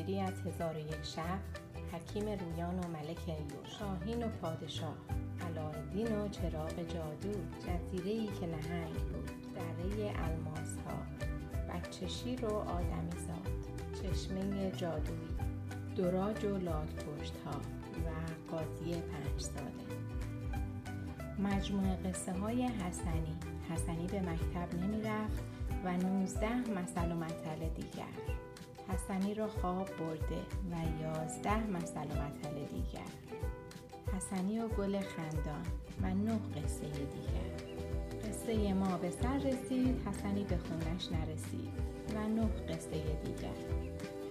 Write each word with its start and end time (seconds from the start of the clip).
از 0.00 0.40
هزار 0.46 0.76
و 0.76 0.78
یک 0.78 1.02
شب 1.02 1.38
حکیم 1.92 2.24
رویان 2.24 2.78
و 2.78 2.88
ملک 2.88 3.20
ایور 3.26 3.64
شاهین 3.78 4.22
و 4.22 4.28
پادشاه. 4.28 4.96
علایالدین 5.40 6.16
و 6.16 6.28
چراغ 6.28 6.76
جادو. 6.76 7.32
جزیره 7.60 8.10
ای 8.10 8.26
که 8.26 8.46
نهنگ 8.46 8.94
بود. 8.94 9.30
دره 9.54 10.12
الماس 10.24 10.76
ها 10.86 11.26
بچه 11.74 12.08
شیر 12.08 12.44
و 12.44 12.54
آدمی 12.54 13.10
زاد. 13.10 13.48
چشمه 14.02 14.70
جادویی. 14.70 15.28
دراج 15.96 16.44
و 16.44 16.58
لاک 16.58 16.94
پشت 16.94 17.34
ها 17.44 17.60
و 18.04 18.08
قاضی 18.50 18.92
پنج 18.92 19.40
ساله 19.40 19.92
مجموعه 21.38 21.96
قصه 21.96 22.32
های 22.32 22.62
حسنی. 22.62 23.36
حسنی 23.70 24.06
به 24.06 24.20
مکتب 24.20 24.74
نمی 24.74 25.02
رفت 25.02 25.42
و 25.84 25.96
نوزده 25.96 26.56
مثل 26.56 27.12
و 27.12 27.16
مطل 27.16 27.68
دیگر. 27.74 28.42
حسنی 28.92 29.34
را 29.34 29.48
خواب 29.48 29.88
برده 29.96 30.42
و 30.70 31.02
یازده 31.02 31.66
مثل 31.66 31.96
و 31.96 32.22
مطل 32.22 32.54
دیگر. 32.54 33.10
حسنی 34.16 34.58
و 34.58 34.68
گل 34.68 35.00
خندان 35.00 35.66
و 36.02 36.14
نه 36.14 36.38
قصه 36.38 36.88
دیگر. 36.88 37.72
قصه 38.28 38.72
ما 38.72 38.98
به 38.98 39.10
سر 39.10 39.38
رسید 39.38 40.08
حسنی 40.08 40.44
به 40.44 40.56
خونش 40.56 41.08
نرسید 41.12 41.72
و 42.14 42.28
نه 42.28 42.46
قصه 42.68 42.90
دیگر. 43.24 43.58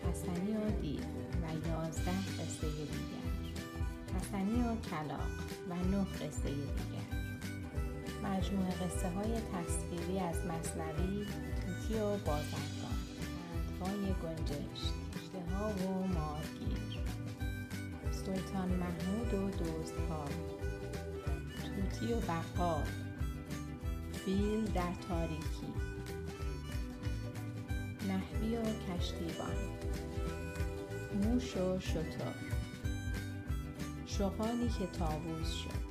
حسنی 0.09 0.57
و 0.57 0.81
دیو 0.81 1.01
و 1.41 1.67
یازده 1.67 2.12
قصه 2.39 2.67
دیگر. 2.67 3.27
حسنی 4.17 4.62
و 4.62 4.75
کلاق 4.75 5.31
و 5.70 5.75
نه 5.75 6.03
قصه 6.03 6.49
دیگر. 6.49 7.12
مجموعه 8.23 8.71
قصه 8.71 9.09
های 9.09 9.34
تصویری 9.34 10.20
از 10.20 10.35
مصنوی 10.45 11.25
توتی 11.25 11.99
و 11.99 12.09
بازرگان. 12.09 12.90
گنجشت. 14.23 14.93
اشتها 15.15 15.69
و 15.69 16.07
مارگیر 16.07 17.01
سلطان 18.11 18.69
محمود 18.69 19.33
و 19.33 19.49
دزدها 19.49 20.25
توتی 21.63 22.13
و 22.13 22.19
بقال 22.19 22.83
فیل 24.25 24.65
در 24.65 24.93
تاریکی. 25.07 25.73
نحوی 28.07 28.57
و 28.57 28.63
کشتیبان. 28.63 29.55
موش 31.23 31.57
و 31.57 31.79
شتر. 31.79 32.35
شغالی 34.05 34.69
که 34.79 34.87
تاووز 34.99 35.49
شد. 35.51 35.81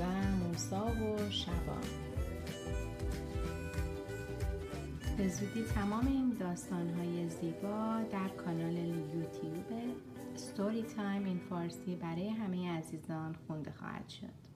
و 0.00 0.04
موسا 0.36 0.86
و 0.86 1.30
شبان. 1.30 2.09
به 5.20 5.28
زودی 5.28 5.62
تمام 5.62 6.06
این 6.06 6.36
داستانهای 6.40 7.28
زیبا 7.28 8.00
در 8.12 8.28
کانال 8.28 8.76
یوتیوب 8.76 9.96
ستوری 10.34 10.82
تایم 10.82 11.24
این 11.24 11.40
فارسی 11.50 11.94
برای 11.94 12.28
همه 12.28 12.70
عزیزان 12.70 13.36
خونده 13.46 13.72
خواهد 13.78 14.08
شد. 14.08 14.49